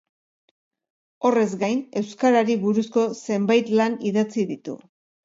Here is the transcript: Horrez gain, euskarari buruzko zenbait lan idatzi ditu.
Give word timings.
Horrez 1.29 1.51
gain, 1.63 1.83
euskarari 2.01 2.55
buruzko 2.63 3.05
zenbait 3.21 3.71
lan 3.81 3.99
idatzi 4.13 4.47
ditu. 4.55 4.77